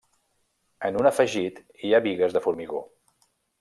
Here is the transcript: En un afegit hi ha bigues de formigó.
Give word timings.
En 0.89 0.97
un 1.03 1.09
afegit 1.11 1.61
hi 1.85 1.93
ha 1.99 2.03
bigues 2.09 2.37
de 2.39 2.47
formigó. 2.49 2.87